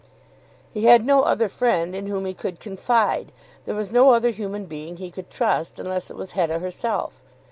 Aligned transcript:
He 0.73 0.85
had 0.85 1.05
no 1.05 1.21
other 1.21 1.47
friend 1.47 1.95
in 1.95 2.07
whom 2.07 2.25
he 2.25 2.33
could 2.33 2.59
confide. 2.59 3.31
There 3.65 3.75
was 3.75 3.93
no 3.93 4.09
other 4.13 4.31
human 4.31 4.65
being 4.65 4.97
he 4.97 5.11
could 5.11 5.29
trust, 5.29 5.77
unless 5.77 6.09
it 6.09 6.17
was 6.17 6.31
Hetta 6.31 6.57
herself. 6.57 7.21